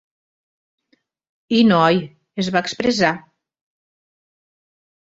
[1.59, 2.01] I, noi,
[2.45, 3.15] es va expressar.